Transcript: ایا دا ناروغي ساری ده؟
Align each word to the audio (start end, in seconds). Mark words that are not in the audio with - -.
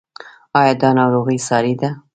ایا 0.59 0.73
دا 0.81 0.89
ناروغي 0.97 1.37
ساری 1.47 1.73
ده؟ 1.81 1.89